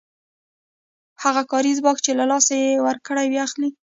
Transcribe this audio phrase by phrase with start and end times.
[1.23, 3.69] هغه کاري ځواک چې له لاسه یې ورکړی بیا اخلي